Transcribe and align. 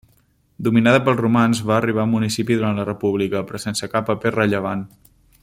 Dominada 0.67 1.01
pels 1.07 1.19
romans 1.19 1.61
va 1.71 1.75
arribar 1.75 2.01
a 2.07 2.11
municipi 2.15 2.59
durant 2.61 2.81
la 2.81 2.87
república, 2.89 3.45
però 3.51 3.63
sense 3.67 3.91
cap 3.93 4.09
paper 4.11 4.33
rellevant. 4.39 4.87